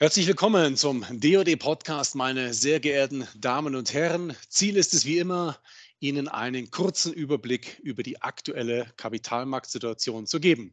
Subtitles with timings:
[0.00, 4.32] Herzlich willkommen zum DOD-Podcast, meine sehr geehrten Damen und Herren.
[4.48, 5.58] Ziel ist es wie immer,
[5.98, 10.72] Ihnen einen kurzen Überblick über die aktuelle Kapitalmarktsituation zu geben.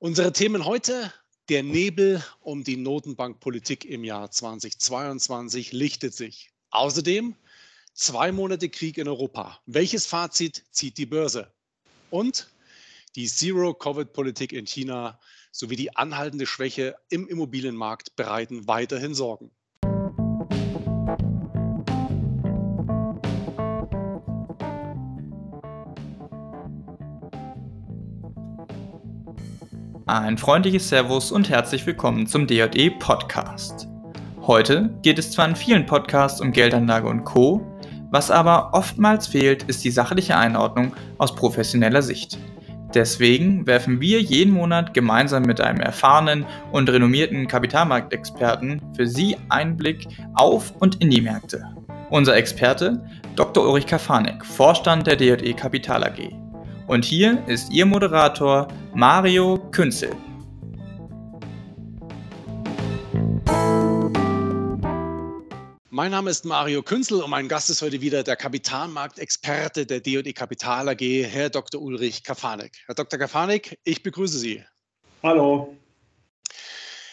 [0.00, 1.10] Unsere Themen heute,
[1.48, 6.50] der Nebel um die Notenbankpolitik im Jahr 2022 lichtet sich.
[6.72, 7.36] Außerdem
[7.94, 9.58] zwei Monate Krieg in Europa.
[9.64, 11.50] Welches Fazit zieht die Börse?
[12.10, 12.48] Und
[13.16, 15.18] die Zero-Covid-Politik in China
[15.50, 19.50] sowie die anhaltende Schwäche im Immobilienmarkt bereiten weiterhin Sorgen.
[30.04, 33.88] Ein freundliches Servus und herzlich willkommen zum DJE Podcast.
[34.42, 37.66] Heute geht es zwar in vielen Podcasts um Geldanlage und Co.,
[38.10, 42.38] was aber oftmals fehlt, ist die sachliche Einordnung aus professioneller Sicht.
[42.96, 50.08] Deswegen werfen wir jeden Monat gemeinsam mit einem erfahrenen und renommierten Kapitalmarktexperten für Sie Einblick
[50.32, 51.62] auf und in die Märkte.
[52.08, 53.66] Unser Experte Dr.
[53.66, 56.32] Ulrich Kafanek, Vorstand der DJE Kapital AG.
[56.86, 60.12] Und hier ist Ihr Moderator Mario Künzel.
[65.96, 70.34] Mein Name ist Mario Künzel und mein Gast ist heute wieder der Kapitalmarktexperte der DD
[70.34, 71.80] Kapital AG, Herr Dr.
[71.80, 72.76] Ulrich Kafanek.
[72.84, 73.18] Herr Dr.
[73.18, 74.62] Kafanek, ich begrüße Sie.
[75.22, 75.74] Hallo.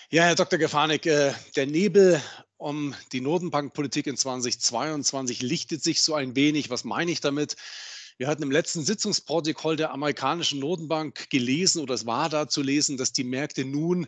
[0.09, 0.59] Ja, Herr Dr.
[0.59, 2.21] Kafanek, äh, der Nebel
[2.57, 6.69] um die Notenbankpolitik in 2022 lichtet sich so ein wenig.
[6.69, 7.55] Was meine ich damit?
[8.17, 12.97] Wir hatten im letzten Sitzungsprotokoll der amerikanischen Notenbank gelesen oder es war da zu lesen,
[12.97, 14.07] dass die Märkte nun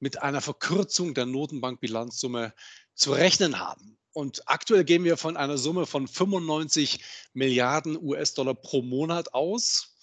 [0.00, 2.52] mit einer Verkürzung der Notenbankbilanzsumme
[2.96, 3.96] zu rechnen haben.
[4.16, 7.00] Und aktuell gehen wir von einer Summe von 95
[7.34, 9.94] Milliarden US-Dollar pro Monat aus.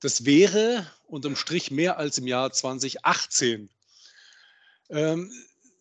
[0.00, 3.68] Das wäre unterm Strich mehr als im Jahr 2018.
[4.88, 5.30] Ähm,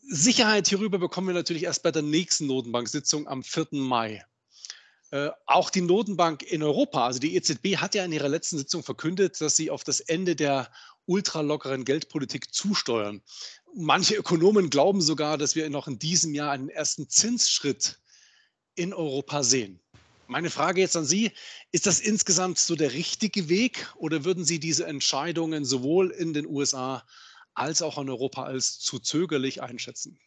[0.01, 3.67] Sicherheit hierüber bekommen wir natürlich erst bei der nächsten Notenbank-Sitzung am 4.
[3.71, 4.25] Mai.
[5.11, 8.83] Äh, auch die Notenbank in Europa, also die EZB, hat ja in ihrer letzten Sitzung
[8.83, 10.69] verkündet, dass sie auf das Ende der
[11.05, 13.21] ultralockeren Geldpolitik zusteuern.
[13.75, 17.99] Manche Ökonomen glauben sogar, dass wir noch in diesem Jahr einen ersten Zinsschritt
[18.75, 19.79] in Europa sehen.
[20.27, 21.31] Meine Frage jetzt an Sie,
[21.73, 26.45] ist das insgesamt so der richtige Weg oder würden Sie diese Entscheidungen sowohl in den
[26.47, 27.05] USA
[27.53, 30.17] als auch in Europa als zu zögerlich einschätzen?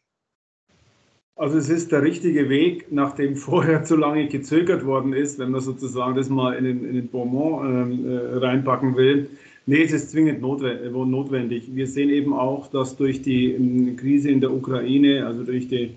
[1.37, 5.61] Also es ist der richtige Weg, nachdem vorher zu lange gezögert worden ist, wenn man
[5.61, 9.31] sozusagen das mal in den, in den Bonbon ähm, äh, reinpacken will.
[9.67, 11.75] Nee, es ist zwingend notwendig.
[11.75, 15.95] Wir sehen eben auch, dass durch die ähm, Krise in der Ukraine, also durch die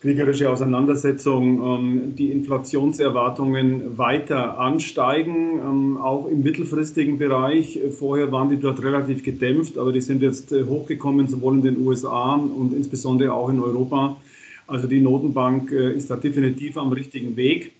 [0.00, 7.78] kriegerische Auseinandersetzung, ähm, die Inflationserwartungen weiter ansteigen, ähm, auch im mittelfristigen Bereich.
[7.96, 11.86] Vorher waren die dort relativ gedämpft, aber die sind jetzt äh, hochgekommen, sowohl in den
[11.86, 14.16] USA und insbesondere auch in Europa.
[14.66, 17.73] Also die Notenbank äh, ist da definitiv am richtigen Weg.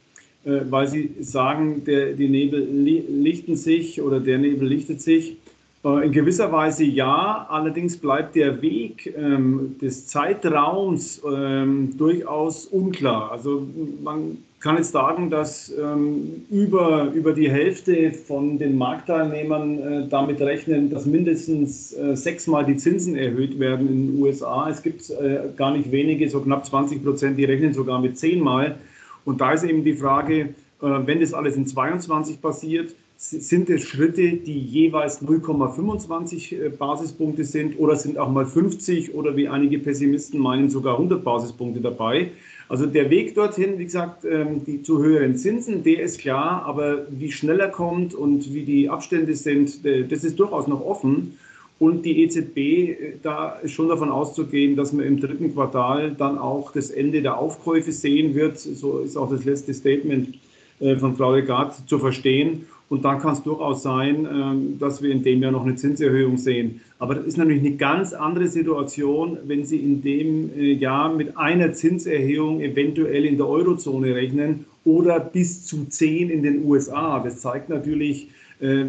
[0.44, 5.36] Äh, weil Sie sagen, der, die Nebel lichten sich oder der Nebel lichtet sich.
[5.84, 13.32] Äh, in gewisser Weise ja, allerdings bleibt der Weg ähm, des Zeitraums ähm, durchaus unklar.
[13.32, 13.66] Also
[14.02, 20.40] man kann jetzt sagen, dass ähm, über, über die Hälfte von den Marktteilnehmern äh, damit
[20.40, 24.70] rechnen, dass mindestens äh, sechsmal die Zinsen erhöht werden in den USA.
[24.70, 28.76] Es gibt äh, gar nicht wenige, so knapp 20 Prozent, die rechnen sogar mit zehnmal.
[29.24, 30.46] Und da ist eben die Frage, äh,
[30.80, 37.78] wenn das alles in 22 passiert, sind es Schritte, die jeweils 0,25 äh, Basispunkte sind
[37.78, 42.32] oder sind auch mal 50 oder wie einige Pessimisten meinen sogar 100 Basispunkte dabei.
[42.68, 47.06] Also der Weg dorthin, wie gesagt, ähm, die zu höheren Zinsen, der ist klar, aber
[47.10, 51.38] wie schnell er kommt und wie die Abstände sind, äh, das ist durchaus noch offen.
[51.84, 56.72] Und die EZB, äh, da schon davon auszugehen, dass man im dritten Quartal dann auch
[56.72, 58.58] das Ende der Aufkäufe sehen wird.
[58.58, 60.38] So ist auch das letzte Statement
[60.80, 62.64] äh, von Frau Lagarde zu verstehen.
[62.88, 66.38] Und dann kann es durchaus sein, ähm, dass wir in dem Jahr noch eine Zinserhöhung
[66.38, 66.80] sehen.
[66.98, 71.36] Aber das ist natürlich eine ganz andere Situation, wenn Sie in dem äh, Jahr mit
[71.36, 77.20] einer Zinserhöhung eventuell in der Eurozone rechnen oder bis zu zehn in den USA.
[77.20, 78.30] Das zeigt natürlich,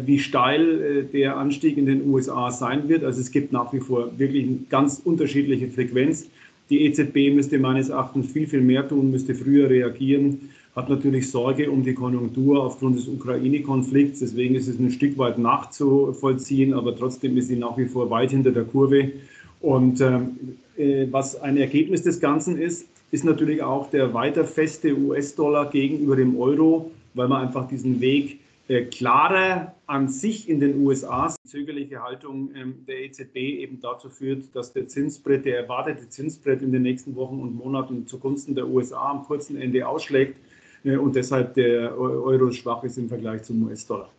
[0.06, 3.04] wie steil äh, der Anstieg in den USA sein wird.
[3.04, 6.28] Also es gibt nach wie vor wirklich eine ganz unterschiedliche Frequenz.
[6.70, 11.70] Die EZB müsste meines Erachtens viel, viel mehr tun, müsste früher reagieren, hat natürlich Sorge
[11.70, 14.20] um die Konjunktur aufgrund des Ukraine-Konflikts.
[14.20, 18.30] Deswegen ist es ein Stück weit nachzuvollziehen, aber trotzdem ist sie nach wie vor weit
[18.30, 19.12] hinter der Kurve.
[19.60, 20.36] Und ähm,
[20.76, 26.16] äh, was ein Ergebnis des Ganzen ist, ist natürlich auch der weiter feste US-Dollar gegenüber
[26.16, 32.02] dem Euro, weil man einfach diesen Weg äh, klarer an sich in den USA zögerliche
[32.02, 36.82] Haltung ähm, der EZB eben dazu führt, dass der Zinsbrett, der erwartete Zinsbrett in den
[36.82, 40.38] nächsten Wochen und Monaten zugunsten der USA am kurzen Ende ausschlägt
[40.84, 44.10] äh, und deshalb der Euro schwach ist im Vergleich zum US-Dollar.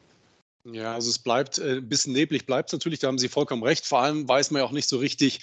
[0.71, 3.63] Ja, also es bleibt äh, ein bisschen neblig, bleibt es natürlich, da haben Sie vollkommen
[3.63, 3.85] recht.
[3.85, 5.39] Vor allem weiß man ja auch nicht so richtig,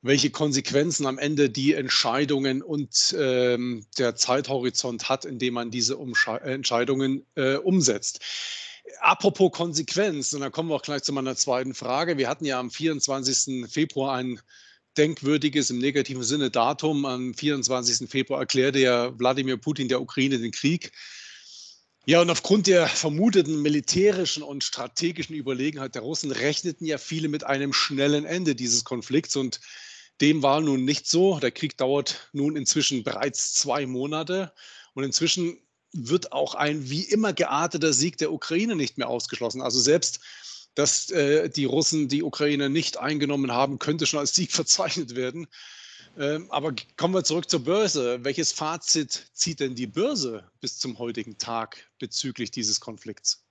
[0.00, 5.96] welche Konsequenzen am Ende die Entscheidungen und ähm, der Zeithorizont hat, in dem man diese
[5.96, 8.20] Umsche äh, Entscheidungen äh, umsetzt.
[9.00, 12.16] Apropos Konsequenz, und da kommen wir auch gleich zu meiner zweiten Frage.
[12.16, 13.70] Wir hatten ja am 24.
[13.70, 14.40] Februar ein
[14.96, 17.04] denkwürdiges im negativen Sinne Datum.
[17.04, 18.08] Am 24.
[18.08, 20.92] Februar erklärte ja Wladimir Putin der Ukraine den Krieg.
[22.06, 27.44] Ja, und aufgrund der vermuteten militärischen und strategischen Überlegenheit der Russen rechneten ja viele mit
[27.44, 29.36] einem schnellen Ende dieses Konflikts.
[29.36, 29.60] Und
[30.20, 31.38] dem war nun nicht so.
[31.38, 34.52] Der Krieg dauert nun inzwischen bereits zwei Monate.
[34.94, 35.58] Und inzwischen
[35.92, 39.62] wird auch ein wie immer gearteter Sieg der Ukraine nicht mehr ausgeschlossen.
[39.62, 40.20] Also selbst,
[40.74, 45.46] dass äh, die Russen die Ukraine nicht eingenommen haben, könnte schon als Sieg verzeichnet werden.
[46.18, 48.24] Ähm, aber kommen wir zurück zur Börse.
[48.24, 53.47] Welches Fazit zieht denn die Börse bis zum heutigen Tag bezüglich dieses Konflikts?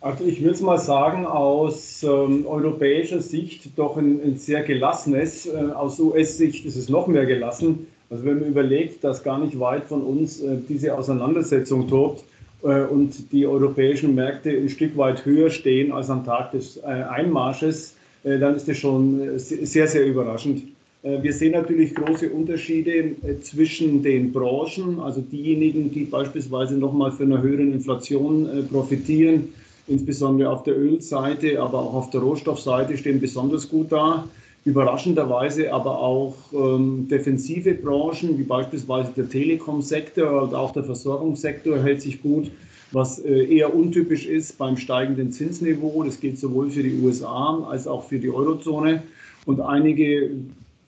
[0.00, 5.46] Also ich würde es mal sagen, aus ähm, europäischer Sicht doch ein, ein sehr gelassenes,
[5.46, 7.86] äh, aus US-Sicht ist es noch mehr gelassen.
[8.10, 12.24] Also wenn man überlegt, dass gar nicht weit von uns äh, diese Auseinandersetzung tobt
[12.62, 16.82] äh, und die europäischen Märkte ein Stück weit höher stehen als am Tag des äh,
[16.82, 20.62] Einmarsches, äh, dann ist das schon äh, sehr, sehr überraschend.
[21.02, 27.40] Wir sehen natürlich große Unterschiede zwischen den Branchen, also diejenigen, die beispielsweise nochmal von einer
[27.40, 29.52] höheren Inflation profitieren,
[29.88, 34.28] insbesondere auf der Ölseite, aber auch auf der Rohstoffseite stehen besonders gut da.
[34.64, 42.02] Überraschenderweise aber auch ähm, defensive Branchen, wie beispielsweise der Telekom-Sektor und auch der Versorgungssektor hält
[42.02, 42.50] sich gut,
[42.90, 46.02] was äh, eher untypisch ist beim steigenden Zinsniveau.
[46.02, 49.04] Das gilt sowohl für die USA als auch für die Eurozone.
[49.44, 50.32] Und einige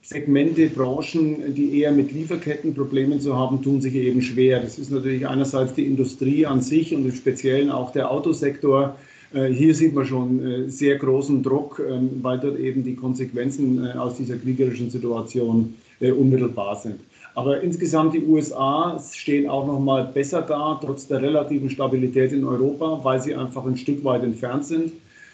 [0.01, 4.59] Segmente, Branchen, die eher mit Lieferkettenproblemen zu haben, tun sich eben schwer.
[4.59, 8.95] Das ist natürlich einerseits die Industrie an sich und im Speziellen auch der Autosektor.
[9.33, 13.85] Äh, hier sieht man schon äh, sehr großen Druck, ähm, weil dort eben die Konsequenzen
[13.85, 17.01] äh, aus dieser kriegerischen Situation unmittelbar sind.
[17.35, 22.45] Aber insgesamt die USA stehen auch noch mal besser da, trotz der relativen Stabilität in
[22.45, 24.93] Europa, weil sie einfach ein Stück weit entfernt sind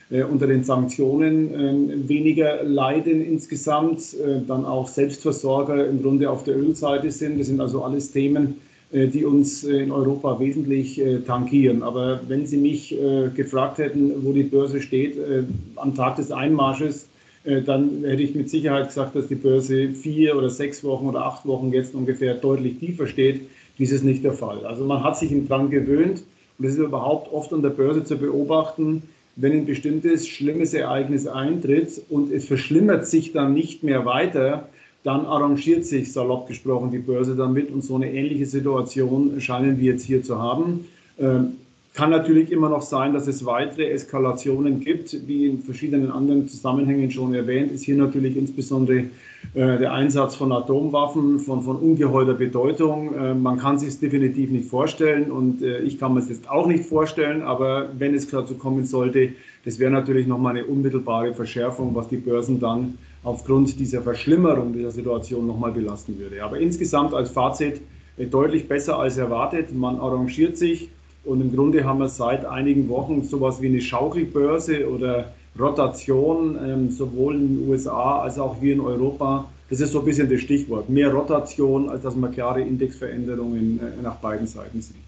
[0.10, 6.58] unter den Sanktionen äh, weniger leiden insgesamt, äh, dann auch Selbstversorger im Grunde auf der
[6.58, 7.40] Ölseite sind.
[7.40, 8.62] Das sind also alles Themen,
[8.92, 11.82] äh, die uns äh, in Europa wesentlich äh, tankieren.
[11.82, 12.96] Aber wenn Sie mich
[13.36, 15.18] gefragt hätten, wo die Börse steht
[15.76, 17.08] am Tag des Einmarsches,
[17.44, 21.46] dann hätte ich mit Sicherheit gesagt, dass die Börse vier oder sechs Wochen oder acht
[21.46, 23.42] Wochen jetzt ungefähr deutlich tiefer steht.
[23.78, 24.66] Dies ist nicht der Fall.
[24.66, 26.24] Also man hat sich dran gewöhnt
[26.58, 29.04] und es ist überhaupt oft an der Börse zu beobachten,
[29.36, 34.70] wenn ein bestimmtes schlimmes Ereignis eintritt und es verschlimmert sich dann nicht mehr weiter,
[35.04, 39.94] dann arrangiert sich salopp gesprochen die Börse damit und so eine ähnliche Situation scheinen wir
[39.94, 40.86] jetzt hier zu haben.
[41.20, 41.58] Ähm,
[41.94, 47.10] kann natürlich immer noch sein, dass es weitere Eskalationen gibt, wie in verschiedenen anderen Zusammenhängen
[47.10, 49.06] schon erwähnt, ist hier natürlich insbesondere
[49.56, 53.16] der Einsatz von Atomwaffen von, von ungeheurer Bedeutung.
[53.16, 56.50] Äh, man kann sich es definitiv nicht vorstellen und äh, ich kann mir es jetzt
[56.50, 59.30] auch nicht vorstellen, aber wenn es dazu kommen sollte,
[59.64, 64.92] das wäre natürlich nochmal eine unmittelbare Verschärfung, was die Börsen dann aufgrund dieser Verschlimmerung dieser
[64.92, 66.44] Situation nochmal belasten würde.
[66.44, 67.82] Aber insgesamt als Fazit
[68.18, 69.74] äh, deutlich besser als erwartet.
[69.74, 70.90] Man arrangiert sich.
[71.24, 76.90] Und im Grunde haben wir seit einigen Wochen sowas wie eine Schaukelbörse oder Rotation, ähm,
[76.92, 79.50] sowohl in den USA als auch hier in Europa.
[79.70, 80.90] Das ist so ein bisschen das Stichwort.
[80.90, 85.04] Mehr Rotation, als dass wir klare Indexveränderungen äh, nach beiden Seiten sehen.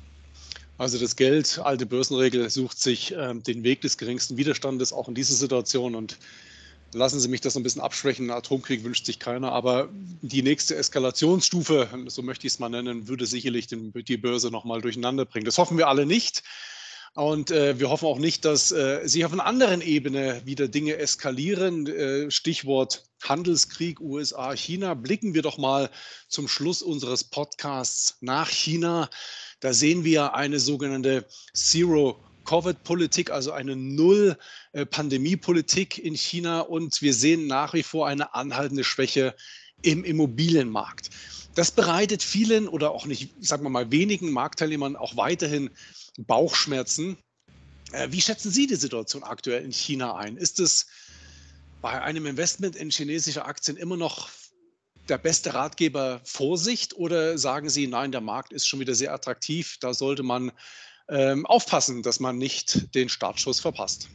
[0.80, 5.16] Also das Geld, alte Börsenregel, sucht sich ähm, den Weg des geringsten Widerstandes auch in
[5.16, 5.96] dieser Situation.
[5.96, 6.18] Und
[6.94, 8.30] lassen Sie mich das ein bisschen abschwächen.
[8.30, 9.90] Atomkrieg wünscht sich keiner, aber
[10.22, 15.26] die nächste Eskalationsstufe, so möchte ich es mal nennen, würde sicherlich die Börse nochmal durcheinander
[15.26, 15.46] bringen.
[15.46, 16.44] Das hoffen wir alle nicht.
[17.18, 20.98] Und äh, wir hoffen auch nicht, dass äh, sich auf einer anderen Ebene wieder Dinge
[20.98, 21.88] eskalieren.
[21.88, 24.94] Äh, Stichwort Handelskrieg USA, China.
[24.94, 25.90] Blicken wir doch mal
[26.28, 29.10] zum Schluss unseres Podcasts nach China.
[29.62, 37.48] Da sehen wir eine sogenannte Zero Covid-Politik, also eine Null-Pandemie-Politik in China und wir sehen
[37.48, 39.34] nach wie vor eine anhaltende Schwäche
[39.82, 41.10] im Immobilienmarkt.
[41.56, 45.72] Das bereitet vielen oder auch nicht, sagen wir mal, wenigen Marktteilnehmern auch weiterhin
[46.18, 47.18] Bauchschmerzen.
[47.92, 50.36] Äh, wie schätzen Sie die Situation aktuell in China ein?
[50.38, 50.88] Ist es
[51.82, 54.30] bei einem Investment in chinesische Aktien immer noch
[55.08, 59.78] der beste Ratgeber Vorsicht oder sagen Sie, nein, der Markt ist schon wieder sehr attraktiv,
[59.80, 60.52] da sollte man
[61.10, 64.10] ähm, aufpassen, dass man nicht den Startschuss verpasst.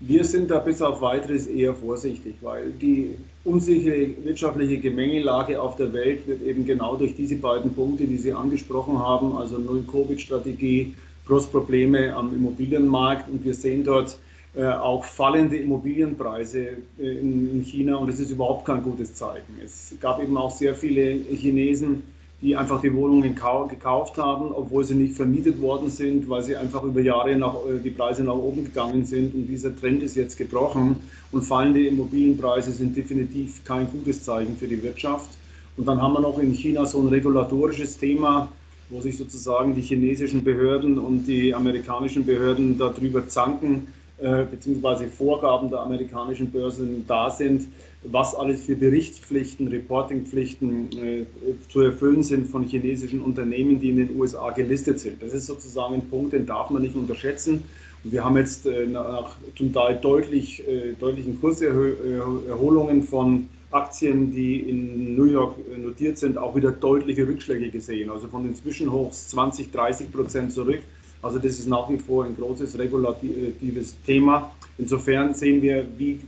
[0.00, 5.92] Wir sind da bis auf weiteres eher vorsichtig, weil die unsichere wirtschaftliche Gemengelage auf der
[5.92, 10.94] Welt wird eben genau durch diese beiden Punkte, die Sie angesprochen haben, also Null-Covid-Strategie,
[11.26, 14.18] Großprobleme am Immobilienmarkt und wir sehen dort
[14.56, 19.58] äh, auch fallende Immobilienpreise äh, in, in China und das ist überhaupt kein gutes Zeichen.
[19.64, 22.04] Es gab eben auch sehr viele Chinesen,
[22.40, 26.82] die einfach die Wohnungen gekauft haben, obwohl sie nicht vermietet worden sind, weil sie einfach
[26.82, 29.34] über Jahre nach, äh, die Preise nach oben gegangen sind.
[29.34, 30.96] Und dieser Trend ist jetzt gebrochen.
[31.32, 35.30] Und fallende Immobilienpreise sind definitiv kein gutes Zeichen für die Wirtschaft.
[35.76, 38.52] Und dann haben wir noch in China so ein regulatorisches Thema,
[38.90, 43.88] wo sich sozusagen die chinesischen Behörden und die amerikanischen Behörden darüber zanken,
[44.18, 47.68] äh, beziehungsweise Vorgaben der amerikanischen Börsen da sind,
[48.04, 51.24] was alles für Berichtspflichten, Reportingpflichten äh,
[51.68, 55.22] zu erfüllen sind von chinesischen Unternehmen, die in den USA gelistet sind.
[55.22, 57.64] Das ist sozusagen ein Punkt, den darf man nicht unterschätzen.
[58.04, 64.60] Und wir haben jetzt äh, nach zum Teil deutlich, äh, deutlichen Kurserholungen von Aktien, die
[64.60, 68.10] in New York äh, notiert sind, auch wieder deutliche Rückschläge gesehen.
[68.10, 70.80] Also von den Zwischenhochs 20, 30 Prozent zurück.
[71.22, 74.52] Also das ist nach wie vor ein großes regulatives Thema.
[74.76, 76.20] Insofern sehen wir, wie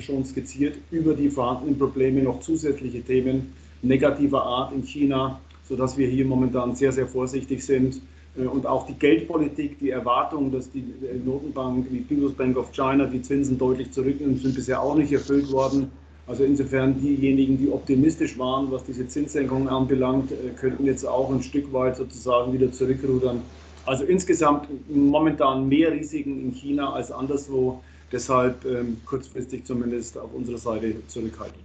[0.00, 6.06] schon skizziert, über die vorhandenen Probleme noch zusätzliche Themen negativer Art in China, sodass wir
[6.06, 8.00] hier momentan sehr, sehr vorsichtig sind.
[8.36, 10.84] Äh, und auch die Geldpolitik, die Erwartung, dass die
[11.24, 15.50] Notenbank, die People's Bank of China, die Zinsen deutlich zurücknimmt, sind bisher auch nicht erfüllt
[15.50, 15.90] worden.
[16.26, 21.42] Also insofern diejenigen, die optimistisch waren, was diese Zinssenkungen anbelangt, äh, könnten jetzt auch ein
[21.42, 23.42] Stück weit sozusagen wieder zurückrudern
[23.84, 27.82] also insgesamt momentan mehr Risiken in China als anderswo.
[28.10, 31.60] Deshalb ähm, kurzfristig zumindest auf unserer Seite zurückhalten.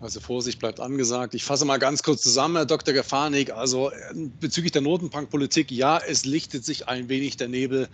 [0.00, 1.34] Also Vorsicht bleibt angesagt.
[1.34, 2.94] Ich fasse mal ganz kurz zusammen, Herr Dr.
[2.94, 3.52] Gefanik.
[3.52, 7.88] Also ähm, bezüglich der Notenbankpolitik, ja, es lichtet sich ein wenig der Nebel,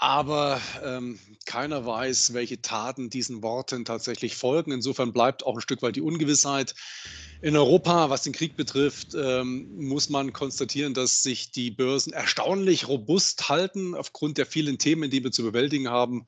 [0.00, 4.72] aber ähm, keiner weiß, welche Taten diesen Worten tatsächlich folgen.
[4.72, 6.74] Insofern bleibt auch ein Stück weit die Ungewissheit.
[7.42, 12.88] In Europa, was den Krieg betrifft, ähm, muss man konstatieren, dass sich die Börsen erstaunlich
[12.88, 16.24] robust halten aufgrund der vielen Themen, die wir zu bewältigen haben.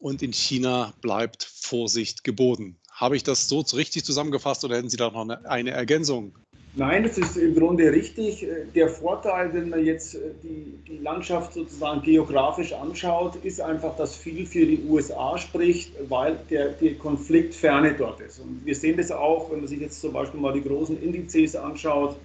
[0.00, 2.80] Und in China bleibt Vorsicht geboten.
[2.90, 6.36] Habe ich das so richtig zusammengefasst oder hätten Sie da noch eine, eine Ergänzung?
[6.74, 8.46] Nein, das ist im Grunde richtig.
[8.74, 14.16] Der Vorteil, wenn man jetzt äh, die, die Landschaft sozusagen geografisch anschaut, ist einfach, dass
[14.16, 18.38] viel für die USA spricht, weil der, Konflikt ferne dort ist.
[18.40, 21.56] Und wir sehen das auch, wenn man sich jetzt zum Beispiel mal die großen Indizes
[21.56, 22.16] anschaut,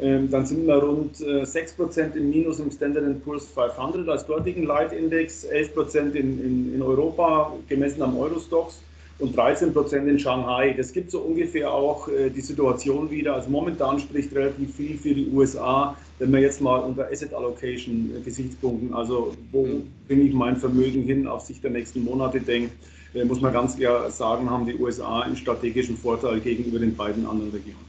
[0.00, 4.62] ähm, dann sind wir rund 6% äh, im Minus im Standard Poor's 500 als dortigen
[4.62, 6.14] Leitindex, 11% in,
[6.44, 8.80] in, in Europa gemessen am Eurostox
[9.18, 10.74] und 13 Prozent in Shanghai.
[10.76, 13.34] Das gibt so ungefähr auch äh, die Situation wieder.
[13.34, 18.12] Also momentan spricht relativ viel für die USA, wenn wir jetzt mal unter Asset Allocation
[18.16, 19.90] äh, Gesichtspunkten, also wo mhm.
[20.06, 22.72] bringe ich mein Vermögen hin, auf Sicht der nächsten Monate denkt,
[23.14, 27.26] äh, muss man ganz klar sagen, haben die USA einen strategischen Vorteil gegenüber den beiden
[27.26, 27.88] anderen Regionen.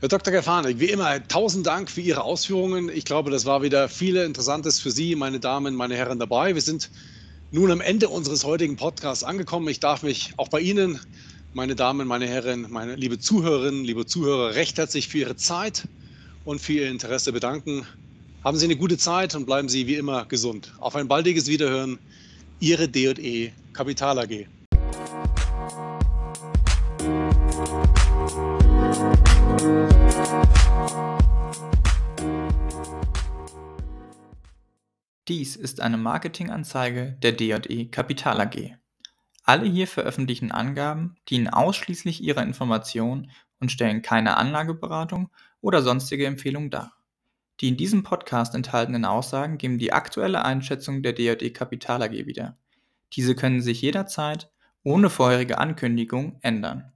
[0.00, 0.34] Herr Dr.
[0.34, 2.90] Gafanik, wie immer, tausend Dank für Ihre Ausführungen.
[2.92, 6.54] Ich glaube, das war wieder viel Interessantes für Sie, meine Damen, meine Herren dabei.
[6.54, 6.90] Wir sind
[7.54, 9.68] nun am Ende unseres heutigen Podcasts angekommen.
[9.68, 10.98] Ich darf mich auch bei Ihnen,
[11.52, 15.86] meine Damen, meine Herren, meine liebe Zuhörerinnen, liebe Zuhörer, recht herzlich für Ihre Zeit
[16.42, 17.86] und für Ihr Interesse bedanken.
[18.42, 20.74] Haben Sie eine gute Zeit und bleiben Sie wie immer gesund.
[20.78, 22.00] Auf ein baldiges Wiederhören.
[22.58, 24.48] Ihre D&E Kapital AG.
[35.26, 38.76] Dies ist eine Marketinganzeige der D&E Kapital AG.
[39.42, 45.30] Alle hier veröffentlichten Angaben dienen ausschließlich ihrer Information und stellen keine Anlageberatung
[45.62, 46.92] oder sonstige Empfehlung dar.
[47.60, 52.58] Die in diesem Podcast enthaltenen Aussagen geben die aktuelle Einschätzung der D&E Kapital AG wieder.
[53.14, 54.50] Diese können sich jederzeit
[54.82, 56.92] ohne vorherige Ankündigung ändern.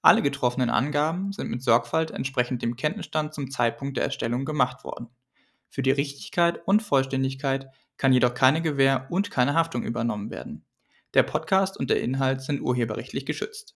[0.00, 5.10] Alle getroffenen Angaben sind mit Sorgfalt entsprechend dem Kenntnisstand zum Zeitpunkt der Erstellung gemacht worden.
[5.72, 10.66] Für die Richtigkeit und Vollständigkeit kann jedoch keine Gewähr und keine Haftung übernommen werden.
[11.14, 13.70] Der Podcast und der Inhalt sind urheberrechtlich geschützt